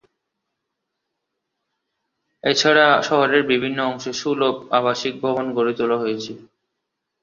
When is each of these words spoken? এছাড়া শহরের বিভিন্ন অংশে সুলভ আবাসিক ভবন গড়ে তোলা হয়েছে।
এছাড়া 2.43 2.87
শহরের 3.01 3.43
বিভিন্ন 3.51 3.79
অংশে 3.83 4.11
সুলভ 4.21 4.55
আবাসিক 4.71 5.13
ভবন 5.23 5.45
গড়ে 5.57 5.73
তোলা 5.77 5.97
হয়েছে। 5.99 6.31